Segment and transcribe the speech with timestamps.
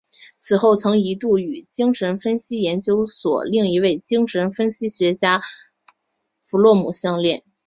[0.35, 5.43] 此后曾一度与精神分析研究所另一位精神分析学家
[6.39, 7.43] 弗洛姆相恋。